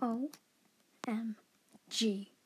O 0.00 0.30
M 1.08 1.34
G. 1.88 2.37